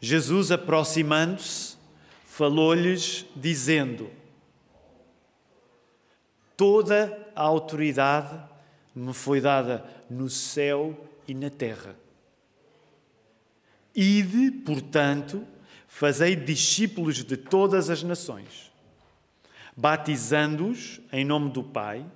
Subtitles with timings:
[0.00, 1.76] Jesus, aproximando-se,
[2.24, 4.10] falou-lhes, dizendo:
[6.56, 8.38] Toda a autoridade
[8.94, 11.96] me foi dada no céu e na terra.
[13.94, 15.44] Ide, portanto,
[15.88, 18.70] fazei discípulos de todas as nações,
[19.76, 22.06] batizando-os em nome do Pai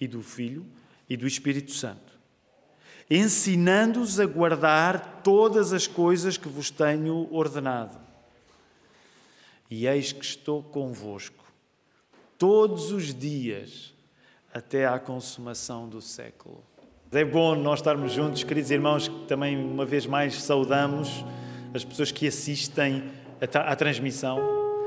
[0.00, 0.66] e do Filho
[1.08, 2.09] e do Espírito Santo,
[3.10, 7.98] ensinando-os a guardar todas as coisas que vos tenho ordenado.
[9.68, 11.44] E eis que estou convosco
[12.38, 13.92] todos os dias
[14.52, 16.62] até à consumação do século.
[17.12, 21.24] É bom nós estarmos juntos, queridos irmãos, que também uma vez mais saudamos
[21.74, 23.10] as pessoas que assistem
[23.52, 24.38] à transmissão.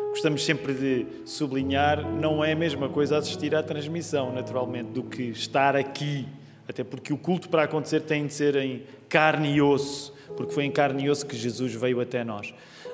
[0.09, 5.23] Gostamos sempre de sublinhar, não é a mesma coisa assistir à transmissão, naturalmente, do que
[5.23, 6.25] estar aqui.
[6.67, 10.65] Até porque o culto para acontecer tem de ser em carne e osso, porque foi
[10.65, 12.53] em carne e osso que Jesus veio até nós.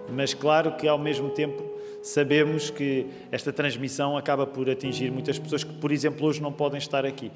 [0.10, 1.64] Mas claro que ao mesmo tempo
[2.02, 6.78] sabemos que esta transmissão acaba por atingir muitas pessoas que, por exemplo, hoje não podem
[6.78, 7.32] estar aqui.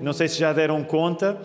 [0.00, 1.40] Não sei se já deram conta,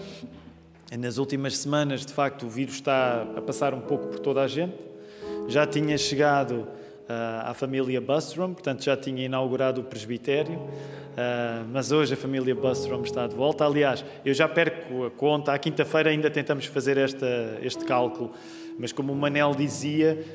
[0.97, 4.47] nas últimas semanas, de facto, o vírus está a passar um pouco por toda a
[4.47, 4.75] gente.
[5.47, 6.67] Já tinha chegado
[7.07, 10.55] à família Bustrom, portanto, já tinha inaugurado o presbitério.
[11.11, 13.65] Uh, mas hoje a família Bustrom está de volta.
[13.65, 15.51] Aliás, eu já perco a conta.
[15.53, 17.27] À quinta-feira ainda tentamos fazer esta,
[17.61, 18.31] este cálculo
[18.77, 20.25] mas como o Manel dizia,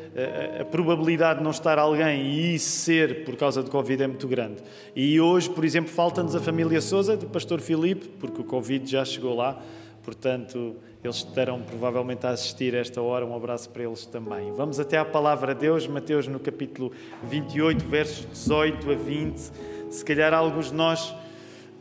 [0.61, 4.63] a, probabilidade de não estar alguém e ser por causa do Covid é muito grande.
[4.95, 9.05] E hoje, por exemplo, falta-nos a família Souza, do pastor Filipe, porque o Covid já
[9.05, 9.61] chegou lá,
[10.05, 13.25] portanto, eles estarão provavelmente a assistir a esta hora.
[13.25, 14.53] Um abraço para eles também.
[14.53, 16.93] Vamos até à palavra de Deus, Mateus no capítulo
[17.25, 19.53] 28, versos 18 a 20.
[19.91, 21.15] Se calhar alguns de nós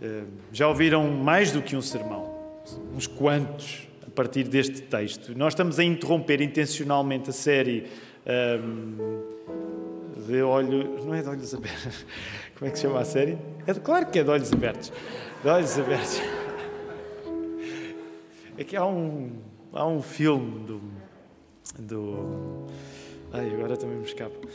[0.02, 2.34] eh, já ouviram mais do que um sermão,
[2.96, 5.38] uns quantos partir deste texto.
[5.38, 7.86] Nós estamos a interromper intencionalmente a série
[8.26, 9.22] um,
[10.26, 11.06] de olhos.
[11.06, 12.06] Não é de olhos abertos.
[12.58, 13.38] Como é que se chama a série?
[13.68, 14.92] É, claro que é de olhos abertos.
[15.44, 16.22] De olhos abertos.
[18.58, 19.32] É que há um,
[19.74, 20.82] há um filme do.
[21.80, 22.66] do
[23.34, 24.48] ai, agora também me escapo.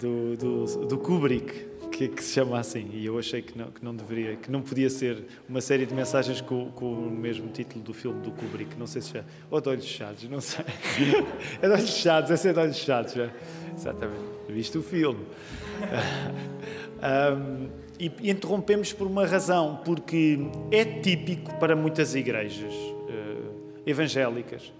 [0.00, 3.84] Do, do, do Kubrick que, que, se chama assim e eu achei que não, que
[3.84, 7.84] não deveria, que não podia ser uma série de mensagens com, com o mesmo título
[7.84, 10.64] do filme do Kubrick, não sei se já, ou de olhos fechados, não sei.
[11.60, 13.30] é de olhos fechados, essa é de olhos fechados, já.
[13.76, 15.20] exatamente, viste o filme.
[17.36, 17.68] um,
[18.00, 20.38] e, e interrompemos por uma razão, porque
[20.70, 23.41] é típico para muitas igrejas uh,
[23.86, 24.72] evangélicas,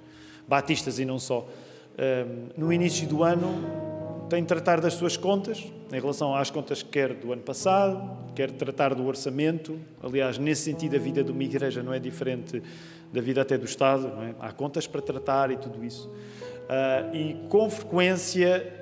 [0.47, 1.49] batistas e não só,
[2.57, 3.83] no início do ano
[4.33, 8.17] tem de tratar das suas contas, em relação às contas que quer do ano passado,
[8.35, 9.79] quer tratar do orçamento.
[10.03, 12.63] Aliás, nesse sentido, a vida de uma igreja não é diferente
[13.13, 14.07] da vida até do Estado.
[14.23, 14.35] É?
[14.41, 16.09] Há contas para tratar e tudo isso.
[16.09, 18.73] Uh, e com frequência,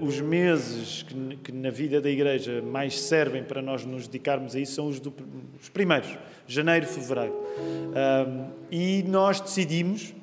[0.00, 4.56] uh, os meses que, que, na vida da igreja mais servem para nós nos dedicarmos
[4.56, 5.12] a isso são os, do,
[5.60, 6.16] os primeiros,
[6.46, 7.34] janeiro, fevereiro.
[7.34, 10.14] Uh, e nós decidimos,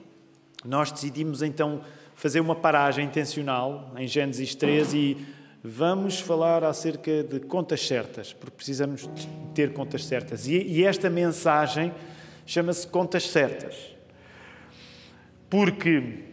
[0.65, 1.81] nós decidimos então
[2.15, 5.27] fazer uma paragem intencional em Gênesis 3 e
[5.63, 9.09] vamos falar acerca de contas certas, porque precisamos
[9.53, 10.47] ter contas certas.
[10.47, 11.93] E, e esta mensagem
[12.45, 13.95] chama-se Contas Certas.
[15.49, 16.25] Porque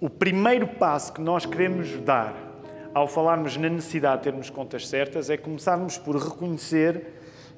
[0.00, 2.34] o primeiro passo que nós queremos dar
[2.92, 7.15] ao falarmos na necessidade de termos contas certas é começarmos por reconhecer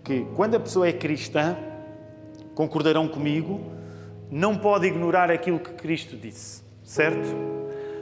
[0.08, 1.56] que quando a pessoa é cristã,
[2.54, 3.60] concordarão comigo,
[4.30, 7.28] não pode ignorar aquilo que Cristo disse certo?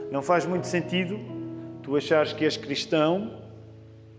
[0.09, 1.19] Não faz muito sentido
[1.83, 3.33] tu achares que és cristão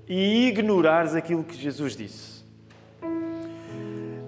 [0.07, 2.39] e ignorares aquilo que Jesus disse.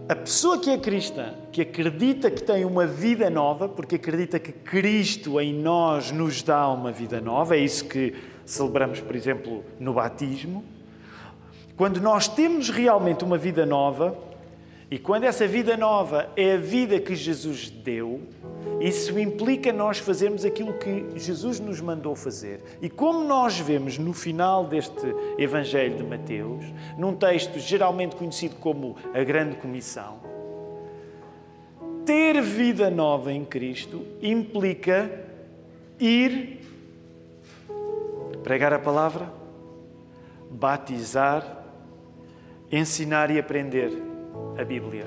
[0.08, 4.50] A pessoa que é cristã, que acredita que tem uma vida nova, porque acredita que
[4.50, 9.94] Cristo em nós nos dá uma vida nova, é isso que celebramos, por exemplo, no
[9.94, 10.64] batismo.
[11.80, 14.14] Quando nós temos realmente uma vida nova,
[14.90, 18.20] e quando essa vida nova é a vida que Jesus deu,
[18.78, 22.60] isso implica nós fazermos aquilo que Jesus nos mandou fazer.
[22.82, 25.06] E como nós vemos no final deste
[25.38, 26.66] Evangelho de Mateus,
[26.98, 30.18] num texto geralmente conhecido como a Grande Comissão,
[32.04, 35.10] ter vida nova em Cristo implica
[35.98, 36.60] ir
[38.42, 39.32] pregar a palavra,
[40.50, 41.59] batizar,
[42.70, 43.90] ensinar e aprender
[44.58, 45.06] a Bíblia.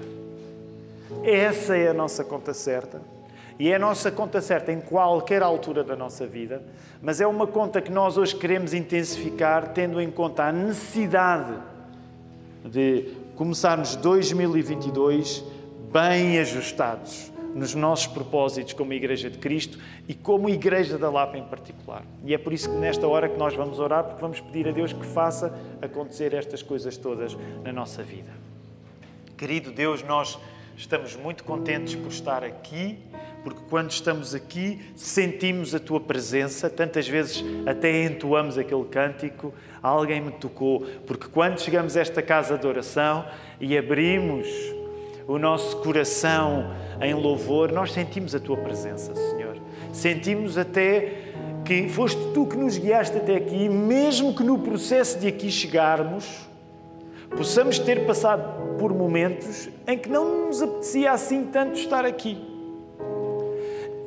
[1.23, 3.01] Essa é a nossa conta certa.
[3.59, 6.63] E é a nossa conta certa em qualquer altura da nossa vida,
[7.01, 11.53] mas é uma conta que nós hoje queremos intensificar, tendo em conta a necessidade
[12.65, 15.43] de começarmos 2022
[15.91, 19.77] bem ajustados, nos nossos propósitos como Igreja de Cristo
[20.07, 22.03] e como Igreja da Lapa em particular.
[22.25, 24.71] E é por isso que nesta hora que nós vamos orar, porque vamos pedir a
[24.71, 28.31] Deus que faça acontecer estas coisas todas na nossa vida.
[29.37, 30.39] Querido Deus, nós
[30.75, 32.97] estamos muito contentes por estar aqui,
[33.43, 40.21] porque quando estamos aqui sentimos a tua presença, tantas vezes até entoamos aquele cântico, alguém
[40.21, 43.25] me tocou, porque quando chegamos a esta casa de oração
[43.59, 44.47] e abrimos
[45.27, 46.71] o nosso coração
[47.01, 49.57] em louvor, nós sentimos a tua presença, Senhor.
[49.91, 51.33] Sentimos até
[51.63, 56.25] que foste tu que nos guiaste até aqui, mesmo que no processo de aqui chegarmos,
[57.29, 62.37] possamos ter passado por momentos em que não nos apetecia assim tanto estar aqui.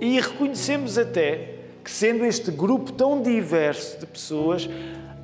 [0.01, 4.69] E reconhecemos até que, sendo este grupo tão diverso de pessoas,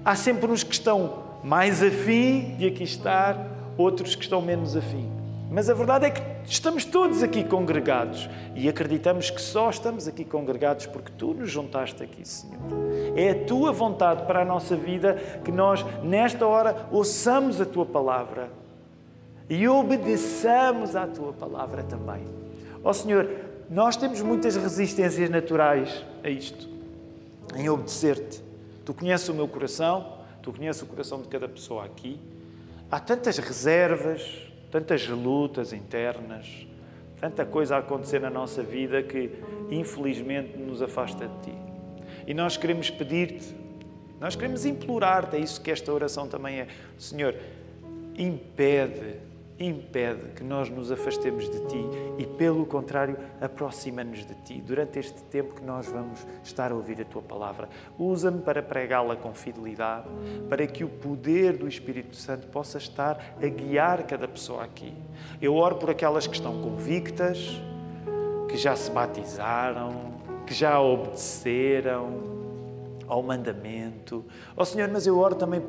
[0.05, 3.47] há sempre uns que estão mais afim de aqui estar,
[3.77, 5.22] outros que estão menos afim.
[5.53, 10.25] Mas a verdade é que estamos todos aqui congregados e acreditamos que só estamos aqui
[10.25, 12.57] congregados porque tu nos juntaste aqui, Senhor.
[13.15, 15.15] É a tua vontade para a nossa vida
[15.45, 18.49] que nós, nesta hora, ouçamos a tua palavra
[19.47, 22.25] e obedeçamos à tua palavra também.
[22.83, 23.29] Ó oh, Senhor,
[23.69, 26.67] nós temos muitas resistências naturais a isto,
[27.55, 28.43] em obedecer-te.
[28.87, 32.19] Tu conheces o meu coração, tu conheces o coração de cada pessoa aqui.
[32.91, 36.67] Há tantas reservas, tantas lutas internas,
[37.21, 39.31] tanta coisa a acontecer na nossa vida que
[39.71, 41.55] infelizmente nos afasta de ti.
[42.27, 43.55] E nós queremos pedir-te,
[44.19, 46.69] nós queremos implorar-te, é isso que esta oração também é.
[46.99, 47.37] Senhor,
[48.17, 49.19] impede
[49.59, 51.85] impede que nós nos afastemos de Ti
[52.19, 57.01] e, pelo contrário, aproxima-nos de Ti durante este tempo que nós vamos estar a ouvir
[57.01, 57.69] a Tua palavra.
[57.99, 60.09] Usa-me para pregá-la com fidelidade,
[60.49, 64.93] para que o poder do Espírito Santo possa estar a guiar cada pessoa aqui.
[65.41, 67.61] Eu oro por aquelas que estão convictas,
[68.49, 70.13] que já se batizaram,
[70.47, 72.33] que já obedeceram
[73.07, 74.25] ao mandamento.
[74.57, 75.61] Ó oh, Senhor, mas eu oro também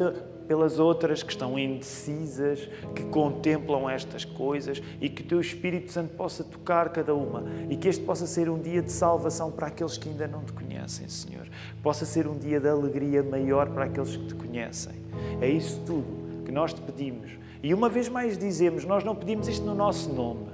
[0.47, 6.15] pelas outras que estão indecisas, que contemplam estas coisas e que o Teu Espírito Santo
[6.15, 9.97] possa tocar cada uma e que este possa ser um dia de salvação para aqueles
[9.97, 11.47] que ainda não te conhecem, Senhor.
[11.81, 14.93] Possa ser um dia de alegria maior para aqueles que te conhecem.
[15.41, 17.31] É isso tudo que nós te pedimos.
[17.61, 20.47] E uma vez mais dizemos: nós não pedimos isto no nosso nome,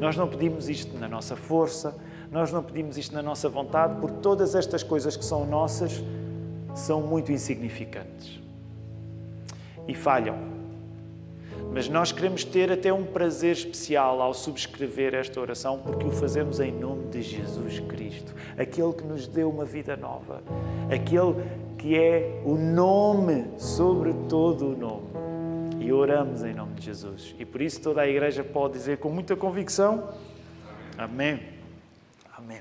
[0.00, 1.96] nós não pedimos isto na nossa força,
[2.30, 6.02] nós não pedimos isto na nossa vontade, porque todas estas coisas que são nossas
[6.74, 8.41] são muito insignificantes
[9.86, 10.52] e falham.
[11.72, 16.60] Mas nós queremos ter até um prazer especial ao subscrever esta oração, porque o fazemos
[16.60, 20.42] em nome de Jesus Cristo, aquele que nos deu uma vida nova,
[20.94, 21.34] aquele
[21.78, 25.12] que é o nome sobre todo o nome.
[25.80, 27.34] E oramos em nome de Jesus.
[27.38, 30.10] E por isso toda a igreja pode dizer com muita convicção:
[30.96, 31.40] Amém.
[32.36, 32.60] Amém.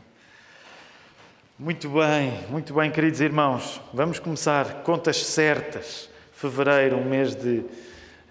[1.59, 3.79] Muito bem, muito bem, queridos irmãos.
[3.93, 6.10] Vamos começar contas certas
[6.41, 7.63] fevereiro, um mês de.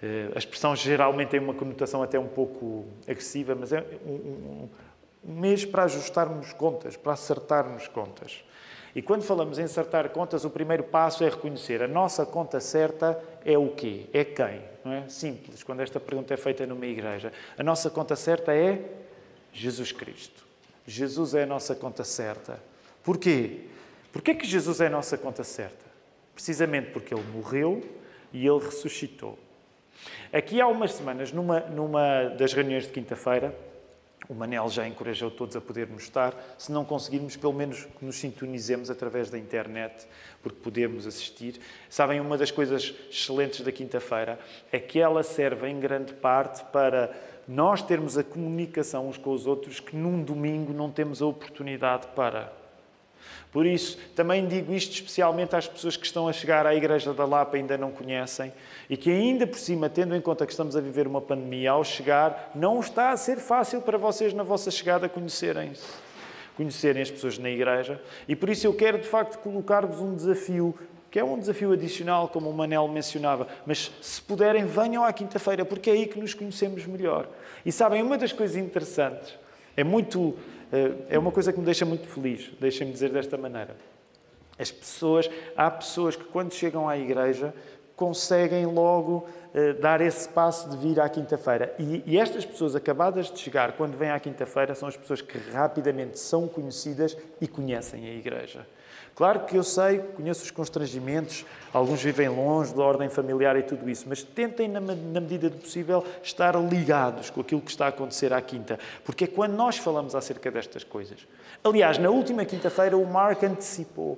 [0.03, 4.67] Eh, a expressão geralmente tem uma conotação até um pouco agressiva, mas é um,
[5.23, 8.43] um, mês para ajustarmos contas, para acertarmos contas.
[8.93, 13.23] E quando falamos em acertar contas, o primeiro passo é reconhecer a nossa conta certa
[13.45, 14.07] é o quê?
[14.11, 14.61] É quem?
[14.83, 15.07] Não é?
[15.07, 17.31] Simples, quando esta pergunta é feita numa igreja.
[17.57, 18.81] A nossa conta certa é
[19.53, 20.43] Jesus Cristo.
[20.85, 22.59] Jesus é a nossa conta certa.
[23.03, 23.61] Porquê?
[24.11, 25.85] Porquê que Jesus é a nossa conta certa?
[26.33, 27.81] Precisamente porque Ele morreu,
[28.33, 29.37] e ele ressuscitou.
[30.31, 33.55] Aqui há umas semanas, numa, numa das reuniões de quinta-feira,
[34.29, 36.33] o Manel já encorajou todos a podermos estar.
[36.57, 40.07] Se não conseguirmos, pelo menos que nos sintonizemos através da internet,
[40.41, 41.59] porque podemos assistir.
[41.89, 44.39] Sabem, uma das coisas excelentes da quinta-feira
[44.71, 47.13] é que ela serve em grande parte para
[47.47, 52.07] nós termos a comunicação uns com os outros que num domingo não temos a oportunidade
[52.15, 52.60] para.
[53.51, 57.25] Por isso, também digo isto especialmente às pessoas que estão a chegar à Igreja da
[57.25, 58.53] Lapa e ainda não conhecem
[58.89, 61.83] e que, ainda por cima, tendo em conta que estamos a viver uma pandemia, ao
[61.83, 65.85] chegar, não está a ser fácil para vocês, na vossa chegada, conhecerem-se,
[66.55, 68.01] conhecerem as pessoas na Igreja.
[68.25, 70.73] E por isso eu quero, de facto, colocar-vos um desafio
[71.11, 75.65] que é um desafio adicional, como o Manel mencionava, mas se puderem, venham à quinta-feira,
[75.65, 77.27] porque é aí que nos conhecemos melhor.
[77.65, 79.37] E sabem, uma das coisas interessantes,
[79.75, 80.37] é muito
[81.09, 83.75] é uma coisa que me deixa muito feliz, deixem-me dizer desta maneira.
[84.57, 87.53] As pessoas, há pessoas que quando chegam à igreja
[87.95, 91.75] conseguem logo uh, dar esse passo de vir à quinta-feira.
[91.77, 95.37] E, e, estas pessoas acabadas de chegar, quando vêm à quinta-feira, são as pessoas que
[95.37, 98.65] rapidamente são conhecidas e conhecem a igreja.
[99.15, 103.89] Claro que eu sei, conheço os constrangimentos, alguns vivem longe da ordem familiar e tudo
[103.89, 107.89] isso, mas tentem, na, na medida do possível, estar ligados com aquilo que está a
[107.89, 111.27] acontecer à quinta, porque é quando nós falamos acerca destas coisas.
[111.63, 114.17] Aliás, na última quinta-feira, o Mark antecipou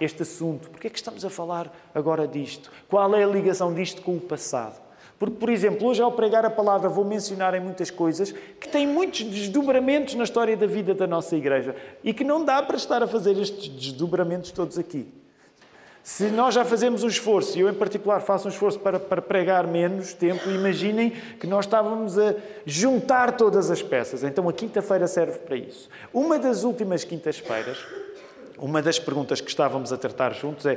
[0.00, 0.70] este assunto.
[0.70, 2.72] Porquê é que estamos a falar agora disto?
[2.88, 4.89] Qual é a ligação disto com o passado?
[5.20, 8.86] Porque, por exemplo, hoje ao pregar a palavra vou mencionar em muitas coisas que têm
[8.86, 13.02] muitos desdobramentos na história da vida da nossa igreja e que não dá para estar
[13.02, 15.06] a fazer estes desdobramentos todos aqui.
[16.02, 19.20] Se nós já fazemos um esforço, e eu em particular faço um esforço para, para
[19.20, 22.34] pregar menos tempo, imaginem que nós estávamos a
[22.64, 24.24] juntar todas as peças.
[24.24, 25.90] Então a quinta-feira serve para isso.
[26.14, 27.76] Uma das últimas quintas-feiras,
[28.56, 30.76] uma das perguntas que estávamos a tratar juntos é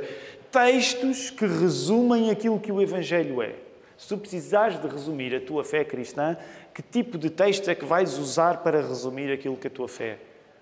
[0.52, 3.54] textos que resumem aquilo que o Evangelho é.
[3.96, 6.36] Se tu precisares de resumir a tua fé cristã,
[6.74, 10.18] que tipo de texto é que vais usar para resumir aquilo que a tua fé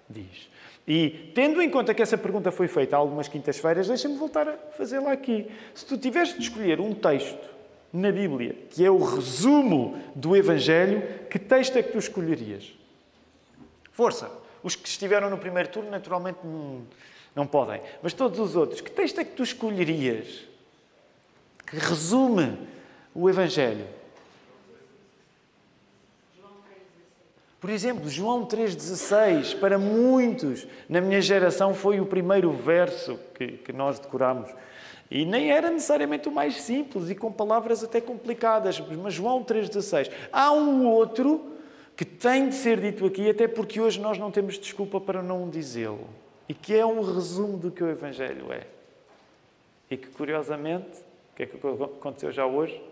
[0.09, 0.51] diz?
[0.87, 4.57] E, tendo em conta que essa pergunta foi feita há algumas quintas-feiras, deixa-me voltar a
[4.77, 5.51] fazê-la aqui.
[5.75, 7.51] Se tu tivesse de escolher um texto
[7.93, 12.73] na Bíblia, que é o resumo do Evangelho, que texto é que tu escolherias?
[13.93, 14.31] Força!
[14.63, 16.83] Os que estiveram no primeiro turno, naturalmente, não,
[17.35, 17.81] não podem.
[18.03, 20.47] Mas todos os outros, que texto é que tu escolherias?
[21.67, 22.59] Que resume
[23.15, 23.87] o Evangelho.
[27.63, 33.73] Por exemplo, João 3,16, para muitos, na minha geração, foi o primeiro verso que, que
[33.73, 34.51] nós decoramos.
[35.09, 40.11] E nem era necessariamente o mais simples e com palavras até complicadas, mas João 3,16.
[40.33, 41.53] Há um outro
[41.95, 45.49] que tem de ser dito aqui, até porque hoje nós não temos desculpa para não
[45.49, 46.09] dizê-lo,
[46.49, 48.67] e que é um resumo do que o Evangelho é.
[49.89, 50.99] E que, curiosamente,
[51.33, 52.83] o que é que aconteceu já hoje?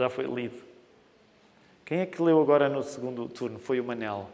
[0.00, 0.56] Já foi lido.
[1.84, 3.58] Quem é que leu agora no segundo turno?
[3.58, 4.30] Foi o Manel.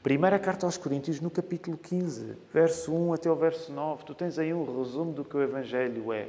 [0.00, 4.04] Primeira carta aos Coríntios, no capítulo 15, verso 1 até o verso 9.
[4.04, 6.28] Tu tens aí um resumo do que o Evangelho é.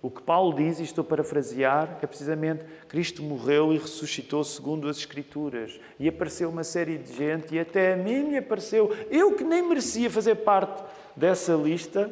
[0.00, 4.88] O que Paulo diz, e estou a parafrasear, é precisamente Cristo morreu e ressuscitou segundo
[4.88, 5.78] as Escrituras.
[6.00, 8.90] E apareceu uma série de gente, e até a mim me apareceu.
[9.10, 10.82] Eu que nem merecia fazer parte
[11.14, 12.10] dessa lista,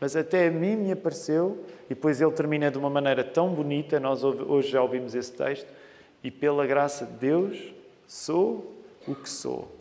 [0.00, 3.98] mas até a mim me apareceu, e depois ele termina de uma maneira tão bonita,
[3.98, 5.66] nós hoje já ouvimos esse texto,
[6.22, 7.72] e pela graça de Deus
[8.06, 8.72] sou
[9.06, 9.78] o que sou.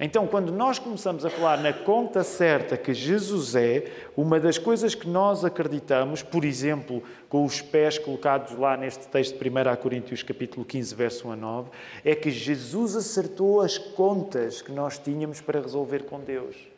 [0.00, 3.84] Então, quando nós começamos a falar na conta certa que Jesus é,
[4.16, 9.38] uma das coisas que nós acreditamos, por exemplo, com os pés colocados lá neste texto
[9.38, 11.70] de 1 Coríntios capítulo 15, verso 1 a 9,
[12.04, 16.71] é que Jesus acertou as contas que nós tínhamos para resolver com Deus.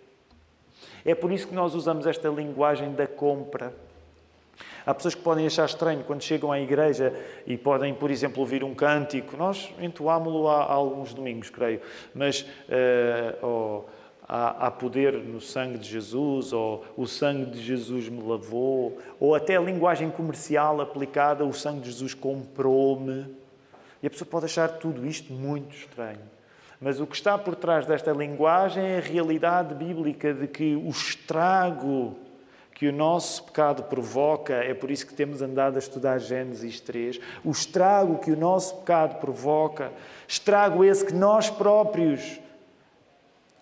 [1.04, 3.74] É por isso que nós usamos esta linguagem da compra.
[4.86, 7.14] Há pessoas que podem achar estranho quando chegam à igreja
[7.46, 9.36] e podem, por exemplo, ouvir um cântico.
[9.36, 11.80] Nós entoámo-lo há, alguns domingos, creio.
[12.14, 13.84] Mas uh, oh,
[14.28, 19.34] há, há, poder no sangue de Jesus, ou o sangue de Jesus me lavou, ou
[19.34, 23.26] até a linguagem comercial aplicada, o sangue de Jesus comprou-me.
[24.02, 26.33] E a pessoa pode achar tudo isto muito estranho.
[26.84, 30.90] Mas o que está por trás desta linguagem é a realidade bíblica de que o
[30.90, 32.14] estrago
[32.74, 37.18] que o nosso pecado provoca, é por isso que temos andado a estudar Gênesis 3,
[37.42, 39.92] o estrago que o nosso pecado provoca,
[40.28, 42.38] estrago esse que nós próprios,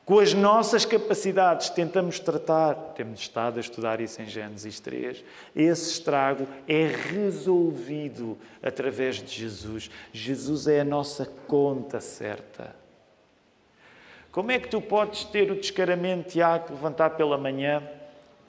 [0.05, 5.25] com as nossas capacidades, tentamos tratar, temos estado a estudar isso em Gênesis 3,
[5.55, 9.88] esse estrago é resolvido através de Jesus.
[10.12, 12.82] Jesus é a nossa conta certa.
[14.33, 17.83] Como é que tu podes ter o descaramento, Tiago, levantar pela manhã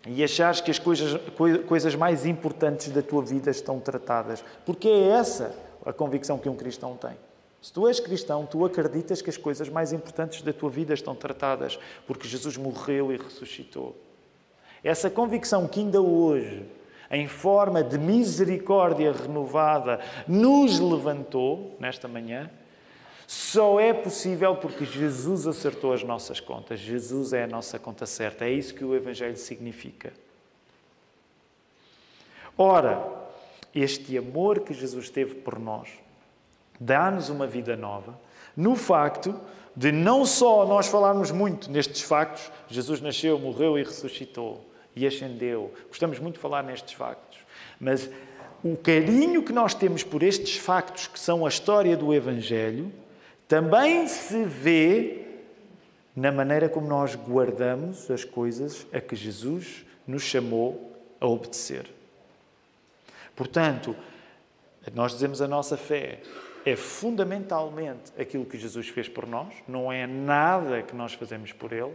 [0.08, 1.20] e achares que as coisas,
[1.68, 4.42] coisas mais importantes da tua vida estão tratadas?
[4.66, 5.54] Porque é essa
[5.86, 7.18] a convicção que um cristão tem.
[7.62, 11.16] Se tu és cristão, tu acreditas que as coisas mais importantes da tua vida estão
[11.16, 13.94] tratadas, porque Jesus morreu e ressuscitou.
[14.82, 16.66] Essa convicção que ainda hoje,
[17.12, 22.50] em forma de misericórdia renovada, nos levantou nesta manhã,
[23.34, 26.80] só é possível porque Jesus acertou as nossas contas.
[26.80, 28.46] Jesus é a nossa conta certa.
[28.46, 30.14] É isso que o Evangelho significa.
[32.56, 33.04] Ora,
[33.74, 35.90] este amor que Jesus teve por nós
[36.80, 38.20] dá-nos uma vida nova
[38.56, 39.36] no facto
[39.76, 44.64] de não só nós falarmos muito nestes factos, Jesus nasceu, morreu e ressuscitou
[44.96, 45.74] e ascendeu.
[45.88, 47.40] Gostamos muito de falar nestes factos,
[47.80, 48.08] mas
[48.64, 52.92] o carinho que nós temos por estes factos que são a história do Evangelho
[53.48, 55.26] também se vê
[56.16, 61.86] na maneira como nós guardamos as coisas a que Jesus nos chamou a obedecer.
[63.36, 63.96] Portanto,
[64.94, 66.20] nós dizemos a nossa fé
[66.66, 71.74] é fundamentalmente aquilo que Jesus fez por nós, não é nada que nós fazemos por
[71.74, 71.94] Ele,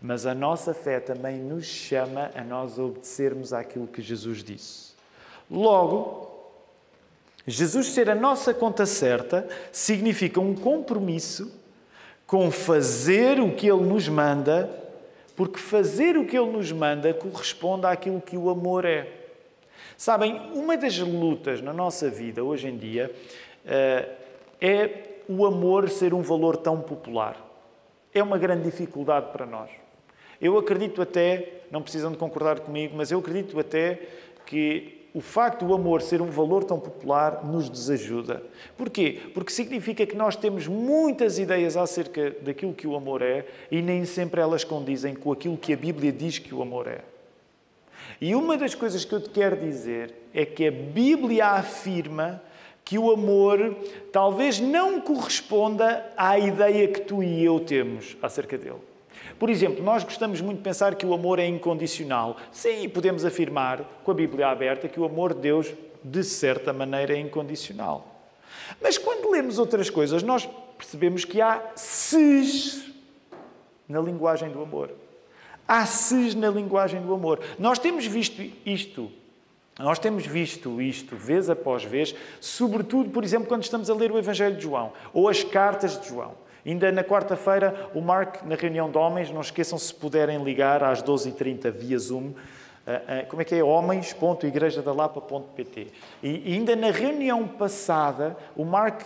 [0.00, 4.92] Mas a nossa fé também nos chama a nós obedecermos àquilo que Jesus disse.
[5.50, 6.25] Logo,
[7.46, 11.52] Jesus ser a nossa conta certa significa um compromisso
[12.26, 14.68] com fazer o que Ele nos manda,
[15.36, 19.08] porque fazer o que Ele nos manda corresponde àquilo que o amor é.
[19.96, 23.14] Sabem, uma das lutas na nossa vida hoje em dia
[23.64, 24.08] eh,
[24.60, 24.90] é
[25.28, 27.40] o amor ser um valor tão popular.
[28.12, 29.70] É uma grande dificuldade para nós.
[30.40, 34.00] Eu acredito até, não precisam de concordar comigo, mas eu acredito até
[34.44, 38.42] que o facto do amor ser um valor tão popular nos desajuda.
[38.76, 39.18] Porquê?
[39.32, 44.04] Porque significa que nós temos muitas ideias acerca daquilo que o amor é e nem
[44.04, 47.00] sempre elas condizem com aquilo que a Bíblia diz que o amor é.
[48.20, 52.42] E uma das coisas que eu te quero dizer é que a Bíblia afirma
[52.84, 53.74] que o amor
[54.12, 58.82] talvez não corresponda à ideia que tu e eu temos acerca dele.
[59.38, 62.36] Por exemplo, nós gostamos muito de pensar que o amor é incondicional.
[62.50, 67.12] Sim, podemos afirmar, com a Bíblia aberta, que o amor de Deus, de certa maneira,
[67.14, 68.16] é incondicional.
[68.80, 72.86] Mas quando lemos outras coisas, nós percebemos que há ses
[73.88, 74.90] na linguagem do amor.
[75.68, 77.40] Há ses na linguagem do amor.
[77.58, 79.10] Nós temos visto isto.
[79.78, 84.16] Nós temos visto isto vez após vez, sobretudo, por exemplo, quando estamos a ler o
[84.16, 86.45] Evangelho de João ou as cartas de João.
[86.66, 91.00] Ainda na quarta-feira, o Mark, na reunião de homens, não esqueçam se puderem ligar às
[91.00, 92.32] 12h30 via Zoom,
[92.84, 93.62] eh, eh, como é que é?
[93.62, 95.86] homens.igrejadalapa.pt.
[96.22, 99.02] E ainda na reunião passada, o Mark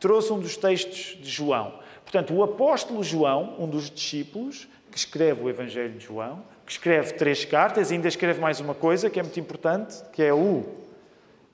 [0.00, 1.74] trouxe um dos textos de João.
[2.02, 7.12] Portanto, o apóstolo João, um dos discípulos, que escreve o Evangelho de João, que escreve
[7.14, 10.64] três cartas, e ainda escreve mais uma coisa que é muito importante, que é o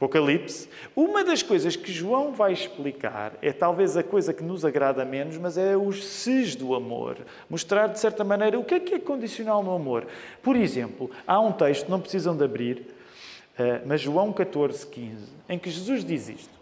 [0.00, 0.66] Apocalipse,
[0.96, 5.36] uma das coisas que João vai explicar é talvez a coisa que nos agrada menos,
[5.36, 7.18] mas é os ses do amor.
[7.50, 10.06] Mostrar, de certa maneira, o que é que é condicional no amor.
[10.42, 12.86] Por exemplo, há um texto, não precisam de abrir,
[13.58, 15.16] eh, mas João 14, 15,
[15.46, 16.54] em que Jesus diz isto.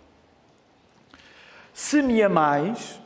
[1.73, 3.01] Se me amais,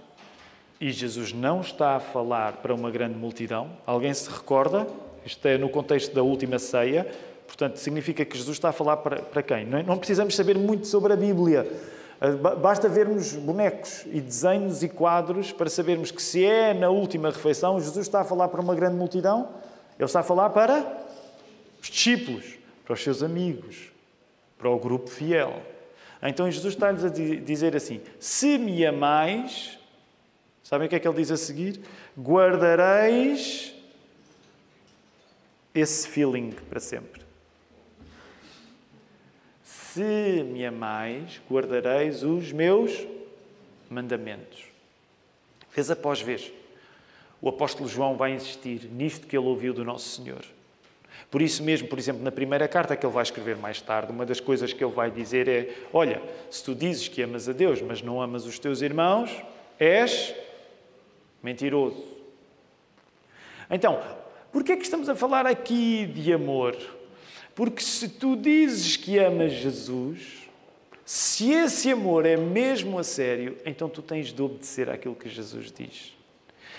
[0.81, 4.87] e Jesus não está a falar para uma grande multidão, alguém se recorda?
[5.27, 7.07] Isto é no contexto da última ceia,
[7.53, 9.67] Portanto, significa que Jesus está a falar para, para quem?
[9.67, 9.83] Não, é?
[9.83, 11.71] não precisamos saber muito sobre a Bíblia.
[12.19, 17.31] Ah, basta vermos bonecos e desenhos e quadros para sabermos que se é na última
[17.31, 19.51] refeição, Jesus está a falar para uma grande multidão,
[19.99, 20.99] ele está a falar para
[21.83, 22.55] os discípulos,
[22.87, 23.93] para os seus amigos,
[24.57, 25.61] para o grupo fiel.
[26.23, 29.79] Então Jesus está-lhes a dizer assim: Se me amais,
[30.65, 31.83] sabem o que é que ele diz a seguir?
[32.19, 33.75] Guardareis
[35.75, 37.22] esse feeling para sempre.
[39.93, 43.07] Se me amais, guardareis os meus
[43.91, 44.65] mandamentos.
[45.71, 46.51] Vez após vez,
[47.43, 50.43] o apóstolo João vai insistir nisto que ele ouviu do nosso Senhor.
[51.31, 54.25] Por isso mesmo, por exemplo, na primeira carta que ele vai escrever mais tarde, uma
[54.25, 57.83] das coisas que ele vai dizer é: Olha, se tu dizes que amas a Deus,
[57.83, 59.43] mas não amas os teus irmãos,
[59.79, 60.35] és
[61.43, 62.03] mentiroso.
[63.71, 64.03] Então,
[64.51, 66.79] por que é que estamos a falar aqui de amor?
[67.55, 70.49] Porque se tu dizes que amas Jesus,
[71.05, 75.71] se esse amor é mesmo a sério, então tu tens de obedecer àquilo que Jesus
[75.71, 76.17] diz.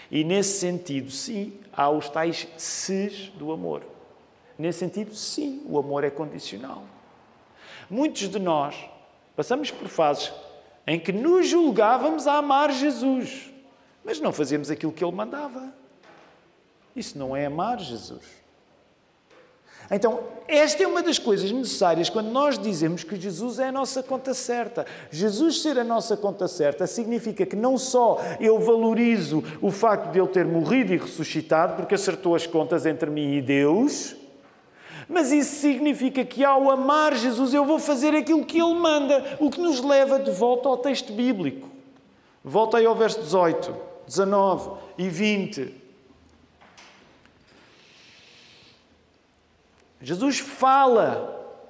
[0.09, 3.83] E nesse sentido, sim, há os tais ses do amor.
[4.57, 6.83] Nesse sentido, sim, o amor é condicional.
[7.89, 8.75] Muitos de nós
[9.35, 10.31] passamos por fases
[10.85, 13.51] em que nos julgávamos a amar Jesus,
[14.03, 15.73] mas não fazíamos aquilo que ele mandava.
[16.95, 18.42] Isso não é amar Jesus.
[19.95, 24.01] Então, esta é uma das coisas necessárias quando nós dizemos que Jesus é a nossa
[24.01, 24.85] conta certa.
[25.11, 30.19] Jesus ser a nossa conta certa significa que não só eu valorizo o facto de
[30.19, 34.15] ele ter morrido e ressuscitado, porque acertou as contas entre mim e Deus,
[35.07, 39.49] mas isso significa que ao amar Jesus eu vou fazer aquilo que ele manda, o
[39.49, 41.69] que nos leva de volta ao texto bíblico.
[42.43, 43.75] Volta aí ao verso 18,
[44.07, 45.82] 19 e 20.
[50.03, 51.63] Jesus fala,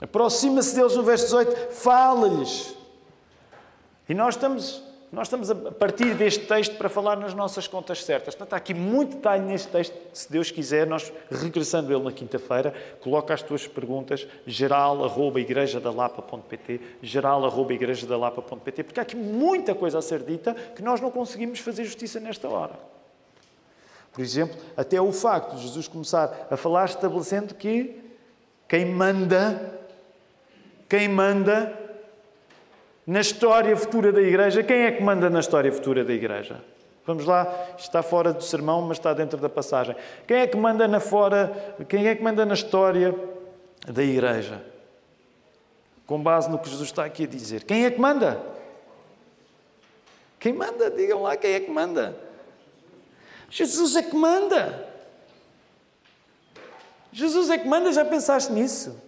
[0.00, 2.74] aproxima-se deles no verso 18, fala-lhes.
[4.08, 8.34] E nós estamos, nós estamos a partir deste texto para falar nas nossas contas certas.
[8.34, 9.94] Portanto, há aqui muito detalhe neste texto.
[10.12, 18.98] Se Deus quiser, nós, regressando ele na quinta-feira, coloca as tuas perguntas geral.igrejadalapa.pt geral.igrejadalapa.pt porque
[18.98, 22.95] há aqui muita coisa a ser dita que nós não conseguimos fazer justiça nesta hora.
[24.16, 28.00] Por exemplo, até o facto de Jesus começar a falar estabelecendo que
[28.66, 29.78] quem manda,
[30.88, 31.78] quem manda
[33.06, 36.64] na história futura da Igreja, quem é que manda na história futura da Igreja?
[37.04, 39.94] Vamos lá, está fora do sermão, mas está dentro da passagem.
[40.26, 43.14] Quem é que manda na fora, quem é que manda na história
[43.86, 44.64] da igreja?
[46.06, 47.64] Com base no que Jesus está aqui a dizer.
[47.64, 48.40] Quem é que manda?
[50.40, 50.90] Quem manda?
[50.90, 52.25] Digam lá quem é que manda.
[53.50, 54.86] Jesus é que manda.
[57.12, 59.00] Jesus é que manda, já pensaste nisso?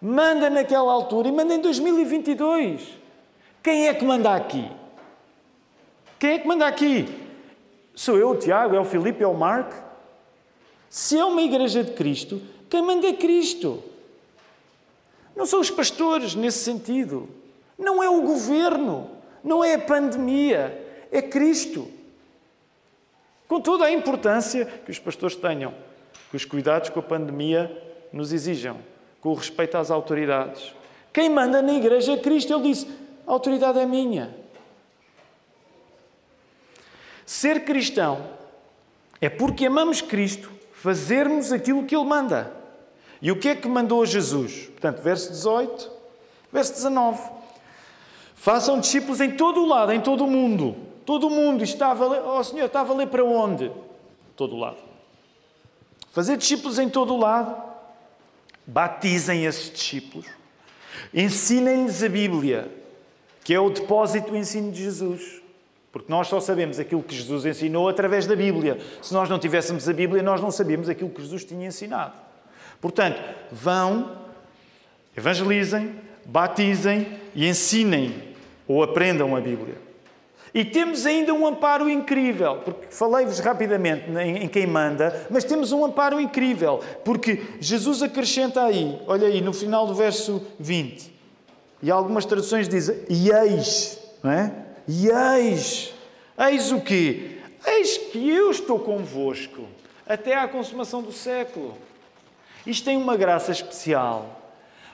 [0.00, 2.82] Manda naquela altura e manda em 2022.
[3.62, 4.70] Quem é que manda aqui?
[6.18, 7.08] Quem é que manda aqui?
[7.94, 9.74] Sou eu, o Tiago, é o Filipe, é o Marco?
[10.88, 13.82] Se é uma igreja de Cristo, quem manda é Cristo.
[15.34, 17.28] Não são os pastores nesse sentido.
[17.78, 19.10] Não é o governo.
[19.42, 21.06] Não é a pandemia.
[21.10, 21.88] É Cristo.
[23.52, 25.74] Com toda a importância que os pastores tenham,
[26.30, 27.70] que os cuidados com a pandemia
[28.10, 28.78] nos exijam,
[29.20, 30.74] com o respeito às autoridades.
[31.12, 32.54] Quem manda na igreja é Cristo.
[32.54, 32.88] Ele disse:
[33.26, 34.34] a autoridade é minha.
[37.26, 38.26] Ser cristão
[39.20, 42.50] é porque amamos Cristo fazermos aquilo que Ele manda.
[43.20, 44.68] E o que é que mandou Jesus?
[44.68, 45.90] Portanto, verso 18,
[46.50, 47.20] verso 19.
[48.34, 50.90] Façam discípulos em todo o lado, em todo o mundo.
[51.04, 52.22] Todo mundo estava a ler.
[52.22, 53.70] Oh Senhor, estava a ler para onde?
[54.36, 54.78] Todo lado.
[56.12, 57.70] Fazer discípulos em todo lado.
[58.66, 60.26] Batizem esses discípulos.
[61.12, 62.70] Ensinem-lhes a Bíblia,
[63.42, 65.42] que é o depósito do ensino de Jesus.
[65.90, 68.78] Porque nós só sabemos aquilo que Jesus ensinou através da Bíblia.
[69.02, 72.14] Se nós não tivéssemos a Bíblia, nós não sabíamos aquilo que Jesus tinha ensinado.
[72.80, 74.16] Portanto, vão,
[75.16, 78.34] evangelizem, batizem e ensinem
[78.66, 79.91] ou aprendam a Bíblia.
[80.54, 85.82] E temos ainda um amparo incrível, porque falei-vos rapidamente em quem manda, mas temos um
[85.82, 91.10] amparo incrível, porque Jesus acrescenta aí, olha aí, no final do verso 20,
[91.82, 94.52] e algumas traduções dizem, e eis, não é?
[94.86, 95.94] E eis,
[96.38, 97.38] eis o quê?
[97.66, 99.64] Eis que eu estou convosco
[100.06, 101.78] até à consumação do século.
[102.66, 104.52] Isto tem uma graça especial,